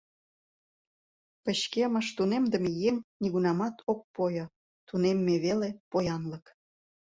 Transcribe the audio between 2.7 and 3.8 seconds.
еҥ нигунамат